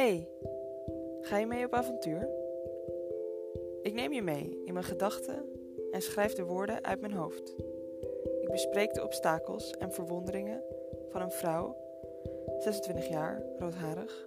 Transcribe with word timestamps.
Hey, 0.00 0.28
ga 1.20 1.38
je 1.38 1.46
mee 1.46 1.64
op 1.64 1.72
avontuur? 1.72 2.28
Ik 3.82 3.94
neem 3.94 4.12
je 4.12 4.22
mee 4.22 4.62
in 4.64 4.72
mijn 4.72 4.84
gedachten 4.84 5.44
en 5.90 6.02
schrijf 6.02 6.32
de 6.32 6.44
woorden 6.44 6.84
uit 6.84 7.00
mijn 7.00 7.12
hoofd. 7.12 7.54
Ik 8.40 8.50
bespreek 8.50 8.94
de 8.94 9.02
obstakels 9.02 9.70
en 9.70 9.92
verwonderingen 9.92 10.62
van 11.08 11.20
een 11.20 11.30
vrouw, 11.30 11.76
26 12.58 13.08
jaar, 13.08 13.42
roodharig, 13.58 14.26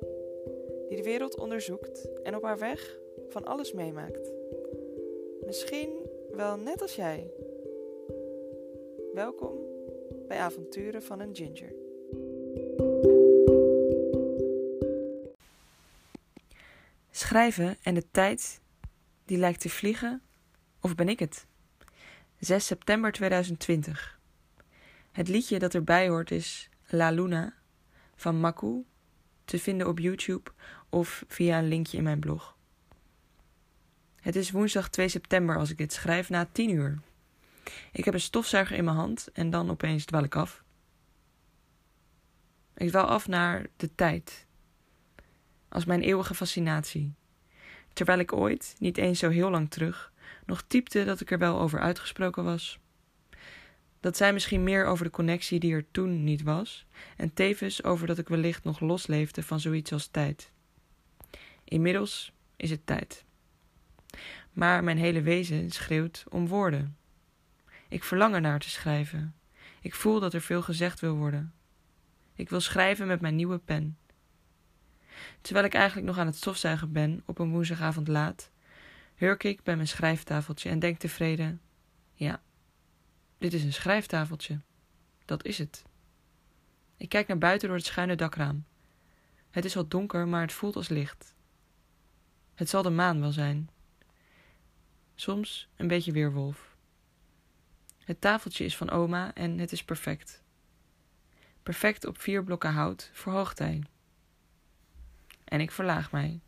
die 0.88 0.98
de 0.98 1.04
wereld 1.04 1.38
onderzoekt 1.38 2.10
en 2.24 2.36
op 2.36 2.44
haar 2.44 2.60
weg 2.60 3.00
van 3.28 3.44
alles 3.44 3.72
meemaakt. 3.72 4.32
Misschien 5.46 5.90
wel 6.32 6.58
net 6.58 6.82
als 6.82 6.96
jij. 6.96 7.32
Welkom 9.14 9.58
bij 10.28 10.38
Avonturen 10.38 11.02
van 11.02 11.20
een 11.20 11.36
Ginger. 11.36 11.74
Schrijven 17.34 17.78
en 17.82 17.94
de 17.94 18.12
tijd 18.12 18.62
die 19.26 19.38
lijkt 19.38 19.60
te 19.60 19.70
vliegen, 19.70 20.22
of 20.80 20.96
ben 20.96 21.10
ik 21.10 21.20
het? 21.20 21.48
6 22.40 22.66
september 22.66 23.12
2020. 23.12 24.20
Het 25.12 25.28
liedje 25.28 25.60
dat 25.60 25.74
erbij 25.74 26.10
hoort 26.10 26.32
is 26.32 26.70
La 26.88 27.10
Luna 27.10 27.54
van 28.16 28.40
Maku, 28.40 28.86
te 29.46 29.60
vinden 29.60 29.88
op 29.88 30.00
YouTube 30.00 30.52
of 30.90 31.24
via 31.28 31.60
een 31.60 31.68
linkje 31.68 31.98
in 31.98 32.04
mijn 32.04 32.20
blog. 32.20 32.58
Het 34.16 34.36
is 34.36 34.52
woensdag 34.52 34.90
2 34.90 35.08
september 35.08 35.58
als 35.58 35.70
ik 35.70 35.78
dit 35.78 35.94
schrijf 35.94 36.30
na 36.30 36.46
10 36.52 36.70
uur. 36.70 37.00
Ik 37.92 38.06
heb 38.06 38.14
een 38.14 38.20
stofzuiger 38.20 38.78
in 38.78 38.84
mijn 38.84 38.98
hand 38.98 39.30
en 39.32 39.50
dan 39.50 39.70
opeens 39.70 40.06
dwal 40.06 40.24
ik 40.24 40.36
af. 40.36 40.64
Ik 42.76 42.90
dwaal 42.90 43.08
af 43.08 43.28
naar 43.28 43.66
de 43.76 43.96
tijd. 43.96 44.46
Als 45.70 45.86
mijn 45.86 46.02
eeuwige 46.02 46.36
fascinatie. 46.36 47.14
Terwijl 47.94 48.20
ik 48.20 48.34
ooit, 48.34 48.76
niet 48.80 48.98
eens 48.98 49.20
zo 49.20 49.30
heel 49.30 49.50
lang 49.50 49.70
terug, 49.70 50.12
nog 50.46 50.64
typte 50.68 51.04
dat 51.06 51.22
ik 51.22 51.32
er 51.32 51.38
wel 51.38 51.60
over 51.60 51.80
uitgesproken 51.80 52.44
was. 52.44 52.80
Dat 54.00 54.18
zei 54.18 54.32
misschien 54.32 54.64
meer 54.64 54.86
over 54.86 55.06
de 55.06 55.12
connectie 55.12 55.60
die 55.60 55.74
er 55.74 55.92
toen 55.92 56.24
niet 56.24 56.44
was, 56.44 56.86
en 57.18 57.34
tevens 57.34 57.84
over 57.84 58.08
dat 58.08 58.18
ik 58.18 58.28
wellicht 58.28 58.64
nog 58.64 58.80
losleefde 58.80 59.44
van 59.44 59.60
zoiets 59.60 59.94
als 59.94 60.08
tijd. 60.08 60.52
Inmiddels 61.64 62.34
is 62.56 62.70
het 62.70 62.86
tijd. 62.86 63.26
Maar 64.52 64.84
mijn 64.84 64.98
hele 64.98 65.22
wezen 65.22 65.72
schreeuwt 65.72 66.24
om 66.30 66.48
woorden. 66.48 66.98
Ik 67.88 68.04
verlang 68.04 68.34
er 68.34 68.42
naar 68.42 68.60
te 68.60 68.70
schrijven. 68.70 69.36
Ik 69.82 69.96
voel 69.96 70.20
dat 70.20 70.34
er 70.34 70.42
veel 70.42 70.62
gezegd 70.62 71.00
wil 71.00 71.16
worden. 71.16 71.54
Ik 72.36 72.50
wil 72.50 72.60
schrijven 72.60 73.08
met 73.08 73.22
mijn 73.22 73.36
nieuwe 73.36 73.58
pen. 73.58 73.98
Terwijl 75.42 75.66
ik 75.66 75.74
eigenlijk 75.74 76.08
nog 76.08 76.18
aan 76.18 76.26
het 76.26 76.36
stofzuigen 76.36 76.92
ben 76.92 77.24
op 77.26 77.40
een 77.40 77.52
woensdagavond 77.52 78.08
laat, 78.08 78.52
hurk 79.16 79.44
ik 79.44 79.64
bij 79.64 79.76
mijn 79.76 79.88
schrijftafeltje 79.88 80.70
en 80.70 80.80
denk 80.80 80.98
tevreden: 80.98 81.62
ja, 82.14 82.42
dit 83.38 83.54
is 83.54 83.64
een 83.64 83.74
schrijftafeltje. 83.74 84.60
Dat 85.26 85.46
is 85.46 85.58
het. 85.58 85.84
Ik 86.98 87.10
kijk 87.10 87.28
naar 87.28 87.38
buiten 87.38 87.68
door 87.68 87.78
het 87.78 87.86
schuine 87.86 88.16
dakraam. 88.16 88.66
Het 89.50 89.66
is 89.66 89.78
al 89.78 89.88
donker, 89.88 90.28
maar 90.28 90.42
het 90.42 90.54
voelt 90.54 90.76
als 90.76 90.88
licht. 90.88 91.36
Het 92.54 92.70
zal 92.70 92.82
de 92.82 92.90
maan 92.90 93.20
wel 93.20 93.32
zijn. 93.32 93.70
Soms 95.16 95.70
een 95.76 95.88
beetje 95.88 96.12
weerwolf. 96.12 96.76
Het 97.98 98.22
tafeltje 98.22 98.66
is 98.66 98.78
van 98.78 98.90
oma 98.90 99.34
en 99.34 99.58
het 99.58 99.72
is 99.72 99.84
perfect. 99.84 100.44
Perfect 101.64 102.06
op 102.06 102.22
vier 102.22 102.44
blokken 102.44 102.72
hout 102.72 103.10
voor 103.14 103.34
hoogtij. 103.34 103.84
En 105.46 105.60
ik 105.60 105.72
verlaag 105.72 106.12
mij. 106.12 106.40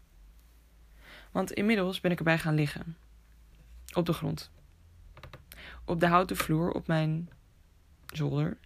Want 1.32 1.52
inmiddels 1.52 2.02
ben 2.02 2.12
ik 2.12 2.18
erbij 2.18 2.38
gaan 2.38 2.56
liggen. 2.56 2.98
Op 3.94 4.06
de 4.06 4.14
grond. 4.14 4.52
Op 5.86 6.00
de 6.00 6.08
houten 6.08 6.38
vloer 6.38 6.72
op 6.72 6.88
mijn 6.88 7.30
zolder, 8.14 8.58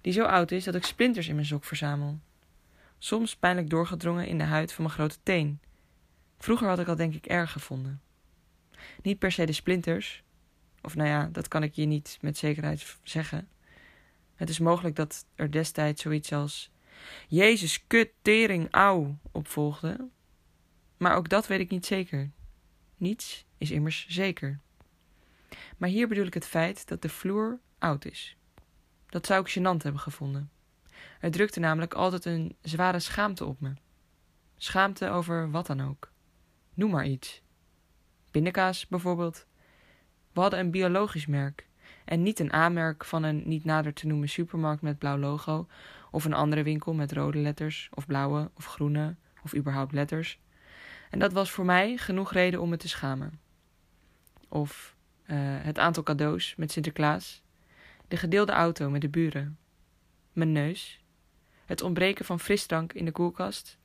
die 0.00 0.12
zo 0.12 0.24
oud 0.24 0.50
is 0.50 0.64
dat 0.64 0.74
ik 0.74 0.84
splinters 0.84 1.28
in 1.28 1.34
mijn 1.34 1.46
sok 1.46 1.64
verzamel. 1.64 2.18
Soms 2.98 3.36
pijnlijk 3.36 3.70
doorgedrongen 3.70 4.26
in 4.26 4.38
de 4.38 4.44
huid 4.44 4.72
van 4.72 4.84
mijn 4.84 4.96
grote 4.96 5.18
teen. 5.22 5.60
Vroeger 6.38 6.68
had 6.68 6.78
ik 6.78 6.88
al 6.88 6.96
denk 6.96 7.14
ik 7.14 7.26
erg 7.26 7.52
gevonden. 7.52 8.00
Niet 9.02 9.18
per 9.18 9.32
se 9.32 9.46
de 9.46 9.52
splinters, 9.52 10.22
of 10.82 10.94
nou 10.94 11.08
ja, 11.08 11.28
dat 11.32 11.48
kan 11.48 11.62
ik 11.62 11.74
je 11.74 11.84
niet 11.84 12.18
met 12.20 12.38
zekerheid 12.38 12.96
zeggen. 13.02 13.48
Het 14.34 14.48
is 14.48 14.58
mogelijk 14.58 14.96
dat 14.96 15.24
er 15.34 15.50
destijds 15.50 16.02
zoiets 16.02 16.32
als 16.32 16.70
Jezus, 17.28 17.86
kut, 17.86 18.10
tering, 18.22 18.68
auw 18.70 19.18
opvolgde. 19.32 20.08
Maar 20.96 21.16
ook 21.16 21.28
dat 21.28 21.46
weet 21.46 21.60
ik 21.60 21.70
niet 21.70 21.86
zeker. 21.86 22.30
Niets 22.96 23.44
is 23.58 23.70
immers 23.70 24.06
zeker. 24.08 24.60
Maar 25.76 25.88
hier 25.88 26.08
bedoel 26.08 26.26
ik 26.26 26.34
het 26.34 26.46
feit 26.46 26.88
dat 26.88 27.02
de 27.02 27.08
vloer 27.08 27.60
oud 27.78 28.04
is. 28.04 28.36
Dat 29.06 29.26
zou 29.26 29.44
ik 29.44 29.58
gênant 29.58 29.82
hebben 29.82 30.00
gevonden. 30.00 30.50
Er 31.20 31.30
drukte 31.30 31.60
namelijk 31.60 31.94
altijd 31.94 32.24
een 32.24 32.56
zware 32.62 32.98
schaamte 32.98 33.44
op 33.44 33.60
me. 33.60 33.72
Schaamte 34.56 35.08
over 35.08 35.50
wat 35.50 35.66
dan 35.66 35.80
ook. 35.80 36.12
Noem 36.74 36.90
maar 36.90 37.06
iets. 37.06 37.42
Pindakaas 38.30 38.86
bijvoorbeeld. 38.86 39.46
We 40.32 40.40
hadden 40.40 40.58
een 40.58 40.70
biologisch 40.70 41.26
merk 41.26 41.68
en 42.04 42.22
niet 42.22 42.38
een 42.38 42.52
A-merk 42.52 43.04
van 43.04 43.22
een 43.22 43.42
niet 43.44 43.64
nader 43.64 43.92
te 43.92 44.06
noemen 44.06 44.28
supermarkt 44.28 44.82
met 44.82 44.98
blauw 44.98 45.18
logo 45.18 45.66
of 46.10 46.24
een 46.24 46.34
andere 46.34 46.62
winkel 46.62 46.94
met 46.94 47.12
rode 47.12 47.38
letters 47.38 47.88
of 47.94 48.06
blauwe 48.06 48.50
of 48.54 48.66
groene 48.66 49.16
of 49.42 49.54
überhaupt 49.54 49.92
letters. 49.92 50.38
En 51.10 51.18
dat 51.18 51.32
was 51.32 51.50
voor 51.50 51.64
mij 51.64 51.96
genoeg 51.96 52.32
reden 52.32 52.60
om 52.60 52.68
me 52.68 52.76
te 52.76 52.88
schamen. 52.88 53.40
Of 54.48 54.96
uh, 55.26 55.36
het 55.40 55.78
aantal 55.78 56.02
cadeaus 56.02 56.54
met 56.56 56.72
Sinterklaas, 56.72 57.42
de 58.08 58.16
gedeelde 58.16 58.52
auto 58.52 58.90
met 58.90 59.00
de 59.00 59.08
buren, 59.08 59.58
mijn 60.32 60.52
neus, 60.52 61.00
het 61.66 61.82
ontbreken 61.82 62.24
van 62.24 62.40
frisdrank 62.40 62.92
in 62.92 63.04
de 63.04 63.12
koelkast 63.12 63.78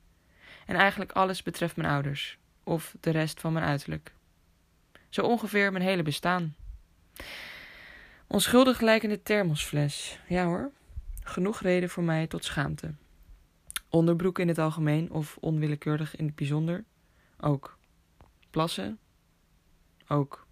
en 0.66 0.76
eigenlijk 0.76 1.12
alles 1.12 1.44
betreft 1.44 1.76
mijn 1.76 1.90
ouders 1.90 2.38
of 2.64 2.96
de 3.00 3.10
rest 3.10 3.40
van 3.40 3.54
mijn 3.54 3.66
uiterlijk. 3.66 4.14
Zo 5.10 5.22
ongeveer 5.22 5.72
mijn 5.72 5.84
hele 5.84 6.04
bestaan. 6.04 6.56
Onschuldig 8.28 8.82
lijkende 8.82 9.22
thermosfles, 9.22 10.20
ja 10.28 10.46
hoor, 10.46 10.72
genoeg 11.28 11.62
reden 11.62 11.90
voor 11.90 12.04
mij 12.04 12.28
tot 12.28 12.44
schaamte. 12.46 12.94
Onderbroek 13.90 14.40
in 14.40 14.48
het 14.48 14.58
algemeen 14.58 15.12
of 15.12 15.38
onwillekeurig 15.40 16.16
in 16.16 16.26
het 16.26 16.36
bijzonder, 16.36 16.84
ook. 17.40 17.78
Plassen, 18.50 19.00
ook. 20.08 20.48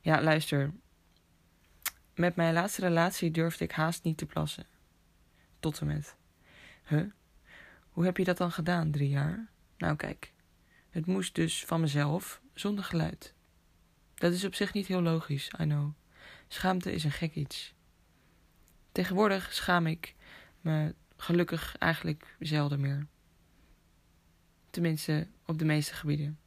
Ja, 0.00 0.22
luister. 0.22 0.72
Met 2.14 2.36
mijn 2.36 2.54
laatste 2.54 2.80
relatie 2.80 3.30
durfde 3.30 3.64
ik 3.64 3.72
haast 3.72 4.04
niet 4.04 4.16
te 4.16 4.26
plassen. 4.26 4.66
Tot 5.60 5.80
en 5.80 5.86
met. 5.86 6.16
Huh? 6.88 7.10
Hoe 7.90 8.04
heb 8.04 8.16
je 8.16 8.24
dat 8.24 8.36
dan 8.36 8.52
gedaan, 8.52 8.90
drie 8.90 9.08
jaar? 9.08 9.48
Nou, 9.76 9.96
kijk. 9.96 10.32
Het 10.90 11.06
moest 11.06 11.34
dus 11.34 11.64
van 11.64 11.80
mezelf, 11.80 12.40
zonder 12.54 12.84
geluid. 12.84 13.34
Dat 14.14 14.32
is 14.32 14.44
op 14.44 14.54
zich 14.54 14.72
niet 14.72 14.86
heel 14.86 15.02
logisch, 15.02 15.50
I 15.60 15.64
know. 15.64 15.90
Schaamte 16.48 16.92
is 16.92 17.04
een 17.04 17.10
gek 17.10 17.34
iets. 17.34 17.74
Tegenwoordig 18.92 19.52
schaam 19.52 19.86
ik 19.86 20.14
me 20.60 20.94
gelukkig 21.16 21.76
eigenlijk 21.78 22.36
zelden 22.38 22.80
meer. 22.80 23.06
Tenminste, 24.70 25.26
op 25.46 25.58
de 25.58 25.64
meeste 25.64 25.94
gebieden. 25.94 26.38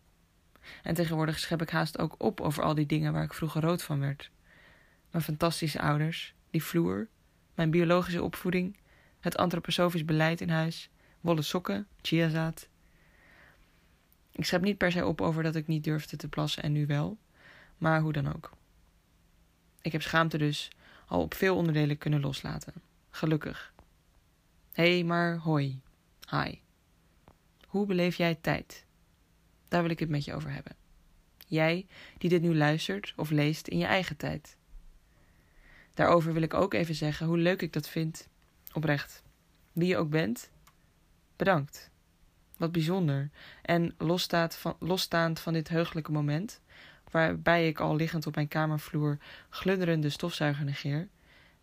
En 0.84 0.94
tegenwoordig 0.94 1.40
schep 1.40 1.62
ik 1.62 1.70
haast 1.70 2.00
ook 2.00 2.16
op 2.18 2.42
over 2.42 2.64
al 2.64 2.76
die 2.76 2.86
dingen 2.86 3.14
waar 3.14 3.24
ik 3.24 3.34
vroeger 3.34 3.62
rood 3.62 3.84
van 3.84 4.00
werd. 4.00 4.32
Mijn 5.12 5.24
fantastische 5.24 5.82
ouders, 5.82 6.34
die 6.50 6.64
vloer, 6.64 7.08
mijn 7.54 7.72
biologische 7.72 8.24
opvoeding, 8.24 8.78
het 9.20 9.38
antroposofisch 9.38 10.06
beleid 10.06 10.42
in 10.42 10.50
huis, 10.50 10.90
wollen 11.22 11.44
sokken, 11.44 11.88
chiazaad. 12.02 12.68
Ik 14.32 14.46
schep 14.46 14.62
niet 14.62 14.78
per 14.78 14.92
se 14.92 15.06
op 15.06 15.22
over 15.22 15.44
dat 15.44 15.56
ik 15.56 15.68
niet 15.68 15.84
durfde 15.84 16.18
te 16.18 16.28
plassen 16.28 16.64
en 16.64 16.72
nu 16.72 16.86
wel, 16.86 17.18
maar 17.78 18.02
hoe 18.02 18.14
dan 18.14 18.34
ook. 18.36 18.52
Ik 19.82 19.92
heb 19.92 20.02
schaamte 20.02 20.38
dus 20.38 20.70
al 21.06 21.22
op 21.22 21.34
veel 21.34 21.56
onderdelen 21.56 21.98
kunnen 21.98 22.22
loslaten. 22.22 22.74
Gelukkig. 23.10 23.74
Hé, 24.72 24.94
hey, 24.94 25.04
maar 25.04 25.38
hoi. 25.38 25.82
Hi. 26.30 26.60
Hoe 27.68 27.86
beleef 27.86 28.16
jij 28.16 28.36
tijd? 28.36 28.86
Daar 29.68 29.82
wil 29.82 29.92
ik 29.92 30.00
het 30.00 30.10
met 30.10 30.26
je 30.26 30.34
over 30.34 30.52
hebben. 30.52 30.76
Jij 31.48 31.88
die 32.18 32.30
dit 32.30 32.42
nu 32.42 32.56
luistert 32.56 33.14
of 33.16 33.30
leest 33.30 33.68
in 33.68 33.78
je 33.78 33.86
eigen 33.86 34.18
tijd. 34.18 34.58
Daarover 35.94 36.34
wil 36.34 36.42
ik 36.42 36.54
ook 36.54 36.74
even 36.74 36.96
zeggen 36.96 37.28
hoe 37.28 37.38
leuk 37.38 37.62
ik 37.62 37.74
dat 37.74 37.90
vind. 37.90 38.28
Oprecht. 38.74 39.24
Wie 39.72 39.88
je 39.88 39.98
ook 39.98 40.10
bent, 40.10 40.50
bedankt. 41.36 41.90
Wat 42.58 42.72
bijzonder. 42.72 43.30
En 43.62 43.96
losstaand 43.98 44.56
van, 44.56 44.76
losstaand 44.80 45.40
van 45.40 45.54
dit 45.54 45.70
heugelijke 45.70 46.12
moment, 46.12 46.62
waarbij 47.16 47.68
ik 47.68 47.80
al 47.80 47.96
liggend 47.96 48.28
op 48.28 48.36
mijn 48.36 48.48
kamervloer 48.48 49.18
glunderende 49.50 50.10
stofzuiger 50.10 50.66
negeer, 50.66 51.08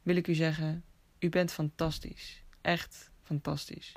wil 0.02 0.16
ik 0.16 0.28
u 0.28 0.34
zeggen: 0.34 0.84
U 1.18 1.28
bent 1.28 1.52
fantastisch. 1.52 2.42
Echt 2.60 3.10
fantastisch. 3.22 3.92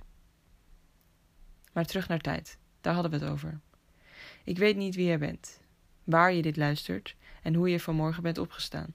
Maar 1.73 1.85
terug 1.85 2.07
naar 2.07 2.19
tijd. 2.19 2.57
daar 2.81 2.93
hadden 2.93 3.11
we 3.11 3.17
het 3.17 3.33
over. 3.33 3.59
Ik 4.43 4.57
weet 4.57 4.75
niet 4.75 4.95
wie 4.95 5.05
jij 5.05 5.17
bent, 5.17 5.61
waar 6.03 6.33
je 6.33 6.41
dit 6.41 6.57
luistert 6.57 7.15
en 7.41 7.53
hoe 7.53 7.69
je 7.69 7.79
vanmorgen 7.79 8.23
bent 8.23 8.37
opgestaan. 8.37 8.93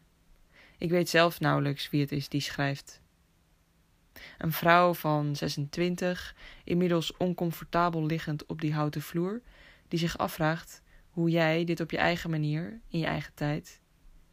Ik 0.79 0.91
weet 0.91 1.09
zelf 1.09 1.41
nauwelijks 1.41 1.91
wie 1.91 2.01
het 2.01 2.13
is 2.13 2.29
die 2.29 2.41
schrijft. 2.41 3.01
Een 4.39 4.53
vrouw 4.53 4.95
van 4.95 5.37
26, 5.37 6.35
inmiddels 6.65 7.17
oncomfortabel 7.17 8.07
liggend 8.07 8.47
op 8.47 8.61
die 8.61 8.75
houten 8.75 9.03
vloer, 9.03 9.41
die 9.89 9.99
zich 9.99 10.19
afvraagt 10.19 10.83
hoe 11.11 11.31
jij 11.31 11.65
dit 11.65 11.81
op 11.81 11.91
je 11.91 11.99
eigen 11.99 12.31
manier, 12.31 12.81
in 12.89 12.99
je 12.99 13.07
eigen 13.07 13.35
tijd, 13.35 13.81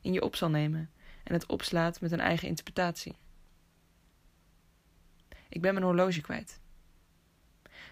in 0.01 0.13
je 0.13 0.21
op 0.21 0.35
zal 0.35 0.49
nemen 0.49 0.91
en 1.23 1.33
het 1.33 1.45
opslaat 1.45 2.01
met 2.01 2.11
een 2.11 2.19
eigen 2.19 2.47
interpretatie. 2.47 3.15
Ik 5.49 5.61
ben 5.61 5.73
mijn 5.73 5.85
horloge 5.85 6.21
kwijt. 6.21 6.59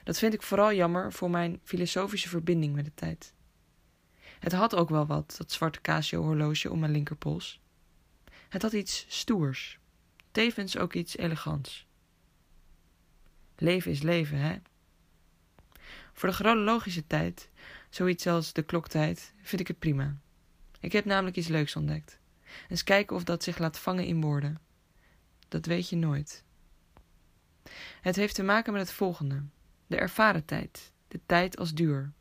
Dat 0.03 0.17
vind 0.17 0.33
ik 0.33 0.41
vooral 0.41 0.73
jammer 0.73 1.13
voor 1.13 1.29
mijn 1.29 1.59
filosofische 1.63 2.29
verbinding 2.29 2.75
met 2.75 2.85
de 2.85 2.93
tijd. 2.93 3.33
Het 4.39 4.51
had 4.51 4.75
ook 4.75 4.89
wel 4.89 5.05
wat, 5.05 5.35
dat 5.37 5.51
zwarte 5.51 5.81
Casio-horloge 5.81 6.71
om 6.71 6.79
mijn 6.79 6.91
linkerpols. 6.91 7.61
Het 8.49 8.61
had 8.61 8.73
iets 8.73 9.05
stoers, 9.07 9.79
tevens 10.31 10.77
ook 10.77 10.93
iets 10.93 11.17
elegants. 11.17 11.87
Leven 13.55 13.91
is 13.91 14.01
leven, 14.01 14.37
hè? 14.37 14.57
Voor 16.13 16.29
de 16.29 16.35
chronologische 16.35 17.07
tijd, 17.07 17.49
zoiets 17.95 18.27
als 18.27 18.53
de 18.53 18.63
kloktijd, 18.63 19.33
vind 19.41 19.61
ik 19.61 19.67
het 19.67 19.79
prima. 19.79 20.17
Ik 20.79 20.91
heb 20.91 21.05
namelijk 21.05 21.35
iets 21.35 21.47
leuks 21.47 21.75
ontdekt. 21.75 22.19
Eens 22.69 22.83
kijken 22.83 23.15
of 23.15 23.23
dat 23.23 23.43
zich 23.43 23.57
laat 23.57 23.79
vangen 23.79 24.05
in 24.05 24.21
woorden. 24.21 24.59
Dat 25.47 25.65
weet 25.65 25.89
je 25.89 25.95
nooit. 25.95 26.43
Het 28.01 28.15
heeft 28.15 28.35
te 28.35 28.43
maken 28.43 28.73
met 28.73 28.81
het 28.81 28.91
volgende: 28.91 29.43
de 29.87 29.97
ervaren 29.97 30.45
tijd, 30.45 30.91
de 31.07 31.19
tijd 31.25 31.57
als 31.57 31.73
duur. 31.73 32.11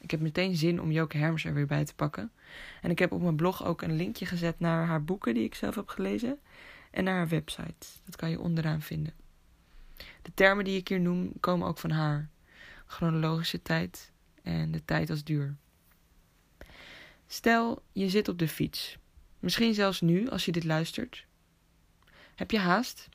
Ik 0.00 0.10
heb 0.10 0.20
meteen 0.20 0.56
zin 0.56 0.80
om 0.80 0.90
Joke 0.90 1.16
Herms 1.16 1.44
er 1.44 1.54
weer 1.54 1.66
bij 1.66 1.84
te 1.84 1.94
pakken. 1.94 2.32
En 2.80 2.90
ik 2.90 2.98
heb 2.98 3.12
op 3.12 3.22
mijn 3.22 3.36
blog 3.36 3.64
ook 3.64 3.82
een 3.82 3.96
linkje 3.96 4.26
gezet 4.26 4.60
naar 4.60 4.86
haar 4.86 5.04
boeken 5.04 5.34
die 5.34 5.44
ik 5.44 5.54
zelf 5.54 5.74
heb 5.74 5.88
gelezen 5.88 6.38
en 6.90 7.04
naar 7.04 7.16
haar 7.16 7.28
website. 7.28 7.86
Dat 8.04 8.16
kan 8.16 8.30
je 8.30 8.40
onderaan 8.40 8.82
vinden. 8.82 9.14
De 10.22 10.34
termen 10.34 10.64
die 10.64 10.78
ik 10.78 10.88
hier 10.88 11.00
noem 11.00 11.32
komen 11.40 11.66
ook 11.66 11.78
van 11.78 11.90
haar: 11.90 12.28
chronologische 12.86 13.62
tijd 13.62 14.11
en 14.42 14.70
de 14.70 14.84
tijd 14.84 15.10
als 15.10 15.24
duur. 15.24 15.56
Stel, 17.26 17.82
je 17.92 18.08
zit 18.08 18.28
op 18.28 18.38
de 18.38 18.48
fiets. 18.48 18.98
Misschien 19.38 19.74
zelfs 19.74 20.00
nu, 20.00 20.28
als 20.28 20.44
je 20.44 20.52
dit 20.52 20.64
luistert. 20.64 21.26
Heb 22.34 22.50
je 22.50 22.58
haast? 22.58 23.08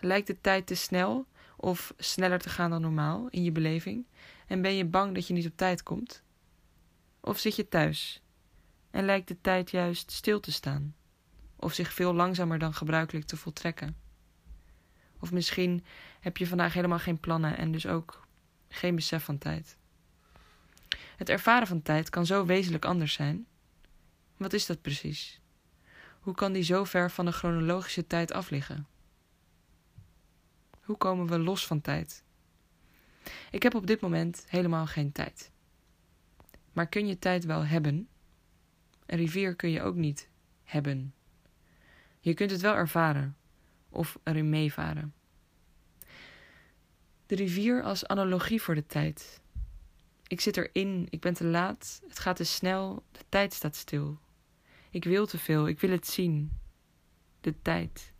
Lijkt 0.00 0.26
de 0.26 0.40
tijd 0.40 0.66
te 0.66 0.74
snel 0.74 1.26
of 1.56 1.94
sneller 1.98 2.38
te 2.38 2.48
gaan 2.48 2.70
dan 2.70 2.80
normaal 2.80 3.28
in 3.28 3.42
je 3.42 3.52
beleving? 3.52 4.06
En 4.46 4.62
ben 4.62 4.74
je 4.74 4.84
bang 4.84 5.14
dat 5.14 5.26
je 5.26 5.34
niet 5.34 5.46
op 5.46 5.56
tijd 5.56 5.82
komt? 5.82 6.22
Of 7.20 7.38
zit 7.38 7.56
je 7.56 7.68
thuis 7.68 8.22
en 8.90 9.04
lijkt 9.04 9.28
de 9.28 9.40
tijd 9.40 9.70
juist 9.70 10.10
stil 10.10 10.40
te 10.40 10.52
staan? 10.52 10.94
Of 11.56 11.72
zich 11.72 11.92
veel 11.92 12.14
langzamer 12.14 12.58
dan 12.58 12.74
gebruikelijk 12.74 13.26
te 13.26 13.36
voltrekken? 13.36 13.96
Of 15.18 15.32
misschien 15.32 15.84
heb 16.20 16.36
je 16.36 16.46
vandaag 16.46 16.74
helemaal 16.74 16.98
geen 16.98 17.20
plannen 17.20 17.56
en 17.56 17.72
dus 17.72 17.86
ook 17.86 18.26
geen 18.68 18.94
besef 18.94 19.24
van 19.24 19.38
tijd. 19.38 19.76
Het 21.24 21.32
ervaren 21.32 21.66
van 21.66 21.82
tijd 21.82 22.10
kan 22.10 22.26
zo 22.26 22.46
wezenlijk 22.46 22.84
anders 22.84 23.12
zijn. 23.12 23.46
Wat 24.36 24.52
is 24.52 24.66
dat 24.66 24.82
precies? 24.82 25.40
Hoe 26.20 26.34
kan 26.34 26.52
die 26.52 26.62
zo 26.62 26.84
ver 26.84 27.10
van 27.10 27.24
de 27.24 27.32
chronologische 27.32 28.06
tijd 28.06 28.32
afliggen? 28.32 28.86
Hoe 30.80 30.96
komen 30.96 31.26
we 31.26 31.38
los 31.38 31.66
van 31.66 31.80
tijd? 31.80 32.24
Ik 33.50 33.62
heb 33.62 33.74
op 33.74 33.86
dit 33.86 34.00
moment 34.00 34.44
helemaal 34.48 34.86
geen 34.86 35.12
tijd. 35.12 35.50
Maar 36.72 36.86
kun 36.86 37.06
je 37.06 37.18
tijd 37.18 37.44
wel 37.44 37.64
hebben? 37.64 38.08
Een 39.06 39.18
rivier 39.18 39.54
kun 39.54 39.70
je 39.70 39.82
ook 39.82 39.94
niet 39.94 40.28
hebben. 40.64 41.14
Je 42.20 42.34
kunt 42.34 42.50
het 42.50 42.60
wel 42.60 42.74
ervaren 42.74 43.36
of 43.88 44.18
erin 44.22 44.48
meevaren. 44.48 45.14
De 47.26 47.34
rivier 47.34 47.82
als 47.82 48.06
analogie 48.06 48.62
voor 48.62 48.74
de 48.74 48.86
tijd. 48.86 49.42
Ik 50.26 50.40
zit 50.40 50.56
erin, 50.56 51.06
ik 51.10 51.20
ben 51.20 51.34
te 51.34 51.44
laat, 51.44 52.00
het 52.08 52.18
gaat 52.18 52.36
te 52.36 52.44
snel, 52.44 53.04
de 53.12 53.24
tijd 53.28 53.52
staat 53.52 53.76
stil. 53.76 54.18
Ik 54.90 55.04
wil 55.04 55.26
te 55.26 55.38
veel, 55.38 55.68
ik 55.68 55.80
wil 55.80 55.90
het 55.90 56.06
zien. 56.06 56.58
De 57.40 57.62
tijd. 57.62 58.12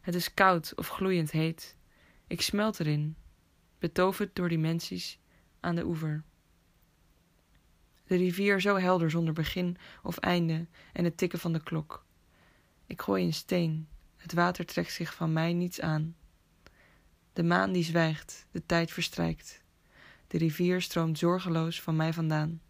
Het 0.00 0.14
is 0.14 0.34
koud 0.34 0.72
of 0.74 0.88
gloeiend 0.88 1.30
heet. 1.30 1.76
Ik 2.26 2.40
smelt 2.40 2.80
erin, 2.80 3.16
betoverd 3.78 4.36
door 4.36 4.48
dimensies 4.48 5.18
aan 5.60 5.74
de 5.74 5.84
oever. 5.84 6.24
De 8.04 8.16
rivier 8.16 8.60
zo 8.60 8.76
helder 8.76 9.10
zonder 9.10 9.34
begin 9.34 9.76
of 10.02 10.18
einde 10.18 10.66
en 10.92 11.04
het 11.04 11.16
tikken 11.16 11.38
van 11.38 11.52
de 11.52 11.62
klok. 11.62 12.06
Ik 12.86 13.02
gooi 13.02 13.24
een 13.24 13.34
steen, 13.34 13.88
het 14.16 14.32
water 14.32 14.66
trekt 14.66 14.92
zich 14.92 15.14
van 15.14 15.32
mij 15.32 15.52
niets 15.52 15.80
aan. 15.80 16.16
De 17.32 17.42
maan 17.42 17.72
die 17.72 17.84
zwijgt, 17.84 18.46
de 18.50 18.66
tijd 18.66 18.90
verstrijkt. 18.90 19.62
De 20.28 20.38
rivier 20.38 20.82
stroomt 20.82 21.18
zorgeloos 21.18 21.80
van 21.80 21.96
mij 21.96 22.12
vandaan. 22.12 22.60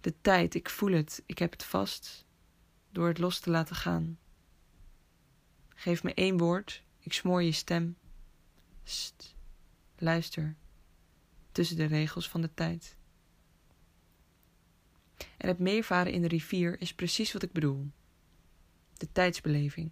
De 0.00 0.14
tijd, 0.20 0.54
ik 0.54 0.70
voel 0.70 0.92
het, 0.92 1.22
ik 1.26 1.38
heb 1.38 1.52
het 1.52 1.64
vast, 1.64 2.26
door 2.90 3.08
het 3.08 3.18
los 3.18 3.38
te 3.38 3.50
laten 3.50 3.76
gaan. 3.76 4.18
Geef 5.68 6.02
me 6.02 6.14
één 6.14 6.38
woord, 6.38 6.82
ik 6.98 7.12
smoor 7.12 7.42
je 7.42 7.52
stem. 7.52 7.96
St, 8.84 9.34
luister, 9.98 10.56
tussen 11.52 11.76
de 11.76 11.84
regels 11.84 12.28
van 12.28 12.40
de 12.40 12.54
tijd. 12.54 12.96
En 15.36 15.48
het 15.48 15.58
meervaren 15.58 16.12
in 16.12 16.22
de 16.22 16.28
rivier 16.28 16.80
is 16.80 16.94
precies 16.94 17.32
wat 17.32 17.42
ik 17.42 17.52
bedoel. 17.52 17.90
De 18.96 19.12
tijdsbeleving. 19.12 19.90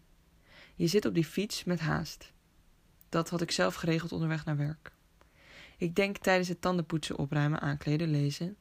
Je 0.74 0.86
zit 0.86 1.04
op 1.04 1.14
die 1.14 1.24
fiets 1.24 1.64
met 1.64 1.80
haast. 1.80 2.32
Dat 3.08 3.28
had 3.28 3.40
ik 3.40 3.50
zelf 3.50 3.74
geregeld 3.74 4.12
onderweg 4.12 4.44
naar 4.44 4.56
werk. 4.56 4.92
Ik 5.80 5.94
denk 5.94 6.16
tijdens 6.16 6.48
het 6.48 6.60
tandenpoetsen, 6.60 7.16
opruimen, 7.16 7.60
aankleden, 7.60 8.10
lezen. 8.10 8.56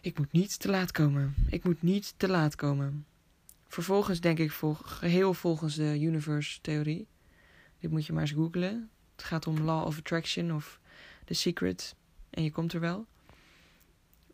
Ik 0.00 0.18
moet 0.18 0.32
niet 0.32 0.60
te 0.60 0.68
laat 0.68 0.92
komen. 0.92 1.34
Ik 1.48 1.64
moet 1.64 1.82
niet 1.82 2.14
te 2.16 2.28
laat 2.28 2.54
komen. 2.54 3.06
Vervolgens 3.68 4.20
denk 4.20 4.38
ik 4.38 4.50
vol, 4.50 4.74
geheel 4.74 5.34
volgens 5.34 5.74
de 5.74 6.00
universe-theorie. 6.00 7.06
Dit 7.78 7.90
moet 7.90 8.06
je 8.06 8.12
maar 8.12 8.22
eens 8.22 8.30
googlen. 8.30 8.90
Het 9.16 9.24
gaat 9.24 9.46
om 9.46 9.60
Law 9.60 9.86
of 9.86 9.98
Attraction 9.98 10.54
of 10.54 10.80
The 11.24 11.34
Secret. 11.34 11.94
En 12.30 12.42
je 12.42 12.50
komt 12.50 12.72
er 12.72 12.80
wel. 12.80 13.06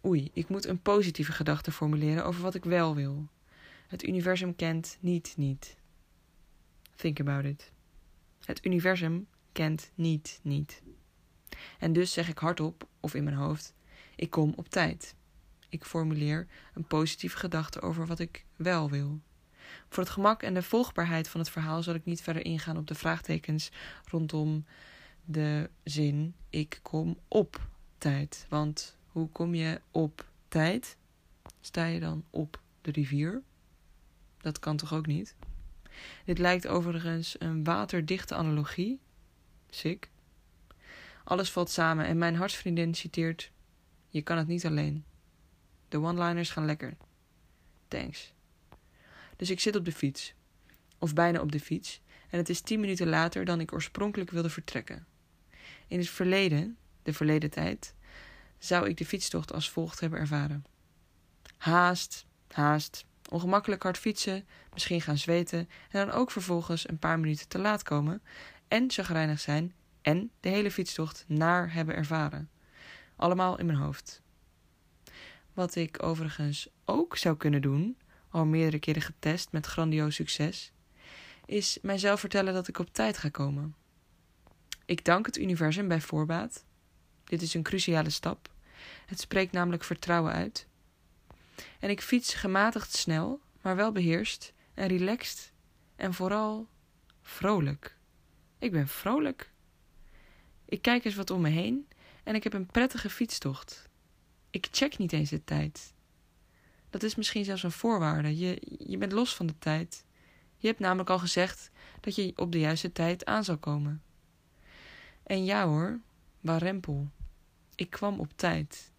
Oei, 0.04 0.30
ik 0.32 0.48
moet 0.48 0.66
een 0.66 0.82
positieve 0.82 1.32
gedachte 1.32 1.72
formuleren 1.72 2.24
over 2.24 2.42
wat 2.42 2.54
ik 2.54 2.64
wel 2.64 2.94
wil. 2.94 3.28
Het 3.86 4.06
universum 4.06 4.56
kent 4.56 4.96
niet 5.00 5.34
niet. 5.36 5.76
Think 6.94 7.20
about 7.20 7.44
it. 7.44 7.72
Het 8.44 8.64
universum 8.64 9.26
kent 9.52 9.90
niet 9.94 10.40
niet. 10.42 10.82
En 11.78 11.92
dus 11.92 12.12
zeg 12.12 12.28
ik 12.28 12.38
hardop 12.38 12.86
of 13.00 13.14
in 13.14 13.24
mijn 13.24 13.36
hoofd: 13.36 13.74
ik 14.16 14.30
kom 14.30 14.52
op 14.56 14.68
tijd. 14.68 15.14
Ik 15.68 15.84
formuleer 15.84 16.46
een 16.74 16.86
positieve 16.86 17.36
gedachte 17.36 17.80
over 17.80 18.06
wat 18.06 18.18
ik 18.18 18.44
wel 18.56 18.90
wil. 18.90 19.20
Voor 19.88 20.02
het 20.02 20.12
gemak 20.12 20.42
en 20.42 20.54
de 20.54 20.62
volgbaarheid 20.62 21.28
van 21.28 21.40
het 21.40 21.50
verhaal 21.50 21.82
zal 21.82 21.94
ik 21.94 22.04
niet 22.04 22.22
verder 22.22 22.44
ingaan 22.44 22.76
op 22.76 22.86
de 22.86 22.94
vraagtekens 22.94 23.70
rondom 24.04 24.64
de 25.24 25.70
zin 25.82 26.34
ik 26.50 26.78
kom 26.82 27.18
op 27.28 27.68
tijd. 27.98 28.46
Want 28.48 28.96
hoe 29.06 29.28
kom 29.28 29.54
je 29.54 29.80
op 29.90 30.26
tijd? 30.48 30.96
Sta 31.60 31.84
je 31.84 32.00
dan 32.00 32.24
op 32.30 32.60
de 32.80 32.90
rivier? 32.90 33.42
Dat 34.40 34.58
kan 34.58 34.76
toch 34.76 34.94
ook 34.94 35.06
niet? 35.06 35.34
Dit 36.24 36.38
lijkt 36.38 36.66
overigens 36.66 37.36
een 37.38 37.64
waterdichte 37.64 38.34
analogie. 38.34 39.00
Sick. 39.70 40.10
Alles 41.26 41.50
valt 41.50 41.70
samen 41.70 42.06
en 42.06 42.18
mijn 42.18 42.36
hartsvriendin 42.36 42.94
citeert: 42.94 43.50
Je 44.08 44.22
kan 44.22 44.38
het 44.38 44.46
niet 44.46 44.66
alleen. 44.66 45.04
De 45.88 46.00
one-liners 46.00 46.50
gaan 46.50 46.64
lekker. 46.64 46.96
Thanks. 47.88 48.32
Dus 49.36 49.50
ik 49.50 49.60
zit 49.60 49.76
op 49.76 49.84
de 49.84 49.92
fiets. 49.92 50.34
Of 50.98 51.14
bijna 51.14 51.40
op 51.40 51.52
de 51.52 51.60
fiets. 51.60 52.00
En 52.30 52.38
het 52.38 52.48
is 52.48 52.60
tien 52.60 52.80
minuten 52.80 53.08
later 53.08 53.44
dan 53.44 53.60
ik 53.60 53.72
oorspronkelijk 53.72 54.30
wilde 54.30 54.50
vertrekken. 54.50 55.06
In 55.86 55.98
het 55.98 56.08
verleden, 56.08 56.76
de 57.02 57.12
verleden 57.12 57.50
tijd, 57.50 57.94
zou 58.58 58.88
ik 58.88 58.96
de 58.96 59.06
fietstocht 59.06 59.52
als 59.52 59.70
volgt 59.70 60.00
hebben 60.00 60.18
ervaren. 60.18 60.64
Haast, 61.56 62.26
haast, 62.50 63.04
ongemakkelijk 63.28 63.82
hard 63.82 63.98
fietsen, 63.98 64.46
misschien 64.72 65.00
gaan 65.00 65.18
zweten 65.18 65.58
en 65.90 66.06
dan 66.06 66.10
ook 66.10 66.30
vervolgens 66.30 66.88
een 66.88 66.98
paar 66.98 67.20
minuten 67.20 67.48
te 67.48 67.58
laat 67.58 67.82
komen 67.82 68.22
en 68.68 68.90
chagrijnig 68.90 69.40
zijn 69.40 69.74
en 70.06 70.30
de 70.40 70.48
hele 70.48 70.70
fietstocht 70.70 71.24
naar 71.28 71.72
hebben 71.72 71.94
ervaren. 71.94 72.50
Allemaal 73.16 73.58
in 73.58 73.66
mijn 73.66 73.78
hoofd. 73.78 74.22
Wat 75.52 75.74
ik 75.74 76.02
overigens 76.02 76.68
ook 76.84 77.16
zou 77.16 77.36
kunnen 77.36 77.62
doen, 77.62 77.98
al 78.28 78.44
meerdere 78.44 78.78
keren 78.78 79.02
getest 79.02 79.52
met 79.52 79.66
grandioos 79.66 80.14
succes, 80.14 80.72
is 81.46 81.78
mijzelf 81.82 82.20
vertellen 82.20 82.54
dat 82.54 82.68
ik 82.68 82.78
op 82.78 82.92
tijd 82.92 83.18
ga 83.18 83.28
komen. 83.28 83.74
Ik 84.84 85.04
dank 85.04 85.26
het 85.26 85.38
universum 85.38 85.88
bij 85.88 86.00
voorbaat. 86.00 86.64
Dit 87.24 87.42
is 87.42 87.54
een 87.54 87.62
cruciale 87.62 88.10
stap. 88.10 88.50
Het 89.06 89.20
spreekt 89.20 89.52
namelijk 89.52 89.84
vertrouwen 89.84 90.32
uit. 90.32 90.66
En 91.80 91.90
ik 91.90 92.00
fiets 92.00 92.34
gematigd 92.34 92.92
snel, 92.92 93.40
maar 93.62 93.76
wel 93.76 93.92
beheerst 93.92 94.52
en 94.74 94.88
relaxed 94.88 95.52
en 95.96 96.14
vooral 96.14 96.68
vrolijk. 97.22 97.96
Ik 98.58 98.72
ben 98.72 98.88
vrolijk. 98.88 99.54
Ik 100.68 100.82
kijk 100.82 101.04
eens 101.04 101.14
wat 101.14 101.30
om 101.30 101.40
me 101.40 101.48
heen 101.48 101.88
en 102.24 102.34
ik 102.34 102.44
heb 102.44 102.52
een 102.52 102.66
prettige 102.66 103.10
fietstocht. 103.10 103.88
Ik 104.50 104.68
check 104.70 104.98
niet 104.98 105.12
eens 105.12 105.30
de 105.30 105.44
tijd. 105.44 105.94
Dat 106.90 107.02
is 107.02 107.14
misschien 107.14 107.44
zelfs 107.44 107.62
een 107.62 107.70
voorwaarde. 107.70 108.36
Je, 108.38 108.76
je 108.78 108.98
bent 108.98 109.12
los 109.12 109.34
van 109.34 109.46
de 109.46 109.58
tijd. 109.58 110.04
Je 110.56 110.66
hebt 110.66 110.80
namelijk 110.80 111.10
al 111.10 111.18
gezegd 111.18 111.70
dat 112.00 112.14
je 112.14 112.32
op 112.36 112.52
de 112.52 112.58
juiste 112.58 112.92
tijd 112.92 113.24
aan 113.24 113.44
zal 113.44 113.58
komen. 113.58 114.02
En 115.22 115.44
ja 115.44 115.66
hoor, 115.66 116.00
warempel. 116.40 117.10
Ik 117.74 117.90
kwam 117.90 118.20
op 118.20 118.32
tijd. 118.36 118.92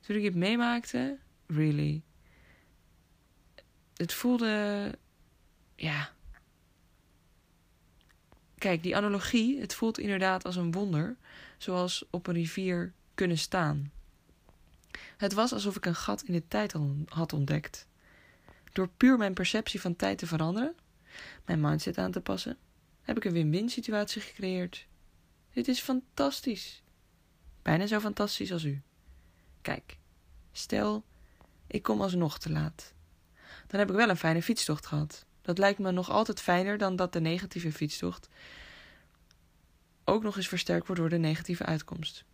Toen 0.00 0.16
ik 0.16 0.24
het 0.24 0.34
meemaakte, 0.34 1.18
really. 1.46 2.02
Het 3.94 4.12
voelde. 4.12 4.92
Ja. 5.74 6.16
Kijk, 8.58 8.82
die 8.82 8.96
analogie, 8.96 9.60
het 9.60 9.74
voelt 9.74 9.98
inderdaad 9.98 10.44
als 10.44 10.56
een 10.56 10.72
wonder, 10.72 11.16
zoals 11.58 12.04
op 12.10 12.26
een 12.26 12.34
rivier 12.34 12.92
kunnen 13.14 13.38
staan. 13.38 13.92
Het 15.16 15.32
was 15.32 15.52
alsof 15.52 15.76
ik 15.76 15.86
een 15.86 15.94
gat 15.94 16.22
in 16.22 16.32
de 16.32 16.48
tijd 16.48 16.74
had 17.08 17.32
ontdekt. 17.32 17.86
Door 18.72 18.88
puur 18.96 19.16
mijn 19.16 19.34
perceptie 19.34 19.80
van 19.80 19.96
tijd 19.96 20.18
te 20.18 20.26
veranderen, 20.26 20.74
mijn 21.44 21.60
mindset 21.60 21.98
aan 21.98 22.10
te 22.10 22.20
passen, 22.20 22.58
heb 23.02 23.16
ik 23.16 23.24
een 23.24 23.32
win-win 23.32 23.68
situatie 23.68 24.20
gecreëerd. 24.20 24.86
Dit 25.52 25.68
is 25.68 25.80
fantastisch. 25.80 26.82
Bijna 27.62 27.86
zo 27.86 28.00
fantastisch 28.00 28.52
als 28.52 28.64
u. 28.64 28.82
Kijk, 29.62 29.98
stel, 30.52 31.04
ik 31.66 31.82
kom 31.82 32.00
alsnog 32.00 32.38
te 32.38 32.50
laat. 32.50 32.92
Dan 33.66 33.80
heb 33.80 33.90
ik 33.90 33.96
wel 33.96 34.08
een 34.08 34.16
fijne 34.16 34.42
fietstocht 34.42 34.86
gehad. 34.86 35.26
Dat 35.48 35.58
lijkt 35.58 35.78
me 35.78 35.90
nog 35.90 36.10
altijd 36.10 36.40
fijner 36.40 36.78
dan 36.78 36.96
dat 36.96 37.12
de 37.12 37.20
negatieve 37.20 37.72
fietstocht 37.72 38.28
ook 40.04 40.22
nog 40.22 40.36
eens 40.36 40.48
versterkt 40.48 40.86
wordt 40.86 41.00
door 41.00 41.10
de 41.10 41.18
negatieve 41.18 41.64
uitkomst. 41.64 42.24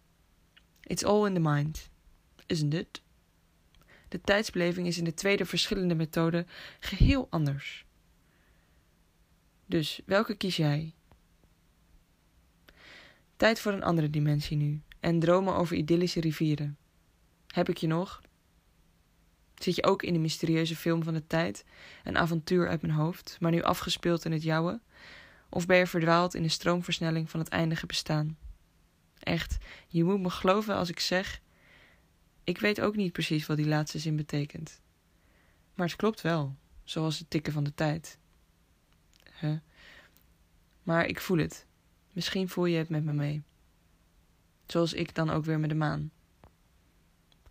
It's 0.80 1.04
all 1.04 1.26
in 1.26 1.35
the 1.35 1.40
mind, 1.40 1.90
isn't 2.47 2.75
it? 2.75 3.02
De 4.09 4.21
tijdsbeleving 4.21 4.87
is 4.87 4.99
in 4.99 5.04
de 5.04 5.14
tweede 5.14 5.44
verschillende 5.44 5.94
methode 5.94 6.47
geheel 6.80 7.26
anders. 7.30 7.87
Dus 9.66 10.00
welke 10.06 10.35
kies 10.35 10.56
jij? 10.56 10.94
Tijd 13.37 13.61
voor 13.61 13.73
een 13.73 13.85
andere 13.85 14.11
dimensie 14.11 14.56
nu 14.56 14.80
en 15.00 15.18
dromen 15.18 15.54
over 15.54 15.76
idyllische 15.76 16.21
rivieren. 16.21 16.78
Heb 17.47 17.68
ik 17.68 17.76
je 17.76 17.87
nog? 17.87 18.23
Zit 19.64 19.75
je 19.75 19.85
ook 19.85 20.02
in 20.02 20.12
de 20.12 20.18
mysterieuze 20.18 20.76
film 20.76 21.02
van 21.02 21.14
de 21.14 21.26
tijd, 21.26 21.64
een 22.02 22.16
avontuur 22.16 22.68
uit 22.68 22.83
mijn 22.83 22.94
hoofd, 22.94 23.37
maar 23.40 23.50
nu 23.50 23.62
afgespeeld 23.62 24.25
in 24.25 24.33
het 24.33 24.42
jouwe? 24.42 24.80
Of 25.49 25.66
ben 25.66 25.76
je 25.76 25.87
verdwaald 25.87 26.35
in 26.35 26.42
de 26.42 26.49
stroomversnelling 26.49 27.30
van 27.30 27.40
het 27.40 27.49
eindige 27.49 27.87
bestaan? 27.87 28.38
Echt, 29.18 29.59
je 29.88 30.04
moet 30.04 30.21
me 30.21 30.30
geloven 30.30 30.75
als 30.75 30.88
ik 30.88 31.00
zeg: 31.00 31.40
ik 32.42 32.59
weet 32.59 32.80
ook 32.80 32.97
niet 32.97 33.12
precies 33.12 33.47
wat 33.47 33.56
die 33.56 33.66
laatste 33.66 33.99
zin 33.99 34.16
betekent. 34.16 34.80
Maar 35.75 35.87
het 35.87 35.97
klopt 35.97 36.21
wel, 36.21 36.56
zoals 36.83 37.18
het 37.18 37.30
tikken 37.30 37.52
van 37.52 37.64
de 37.64 37.75
tijd. 37.75 38.18
Huh? 39.40 39.59
Maar 40.83 41.06
ik 41.06 41.21
voel 41.21 41.38
het. 41.38 41.66
Misschien 42.12 42.49
voel 42.49 42.66
je 42.66 42.78
het 42.78 42.88
met 42.88 43.04
me 43.04 43.12
mee. 43.12 43.42
Zoals 44.66 44.92
ik 44.92 45.14
dan 45.14 45.30
ook 45.30 45.44
weer 45.44 45.61
met 45.61 45.71
de 45.71 45.76
maan. 45.76 46.11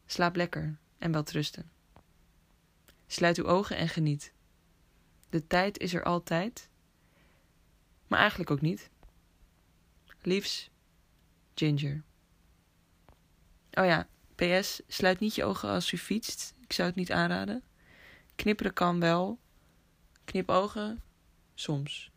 Slaap 0.05 0.35
lekker 0.35 0.77
en 0.97 1.11
wel 1.11 1.23
trusten. 1.23 1.72
Sluit 3.13 3.37
uw 3.37 3.45
ogen 3.45 3.77
en 3.77 3.89
geniet. 3.89 4.33
De 5.29 5.47
tijd 5.47 5.79
is 5.79 5.93
er 5.93 6.03
altijd, 6.03 6.69
maar 8.07 8.19
eigenlijk 8.19 8.51
ook 8.51 8.61
niet. 8.61 8.89
Liefs, 10.21 10.69
Ginger. 11.55 12.03
Oh 13.71 13.85
ja, 13.85 14.07
PS, 14.35 14.81
sluit 14.87 15.19
niet 15.19 15.35
je 15.35 15.43
ogen 15.43 15.69
als 15.69 15.91
u 15.91 15.97
fietst. 15.97 16.53
Ik 16.61 16.73
zou 16.73 16.87
het 16.87 16.97
niet 16.97 17.11
aanraden. 17.11 17.63
Knipperen 18.35 18.73
kan 18.73 18.99
wel. 18.99 19.39
Knipogen, 20.23 21.03
soms. 21.53 22.11